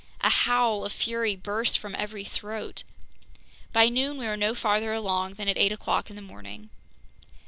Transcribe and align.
A 0.21 0.29
howl 0.31 0.83
of 0.83 0.91
fury 0.93 1.35
burst 1.35 1.77
from 1.77 1.93
every 1.93 2.23
throat! 2.23 2.83
By 3.71 3.87
noon 3.87 4.17
we 4.17 4.25
were 4.25 4.35
no 4.35 4.55
farther 4.55 4.91
along 4.95 5.35
than 5.35 5.47
at 5.47 5.59
eight 5.59 5.71
o'clock 5.71 6.09
in 6.09 6.15
the 6.15 6.23
morning. 6.23 6.71